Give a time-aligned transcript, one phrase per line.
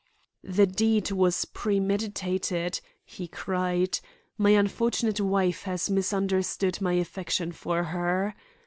[0.43, 3.99] 'The deed was premeditated,' he cried.
[4.35, 8.33] 'My unfortunate wife has misunderstood my affection for her.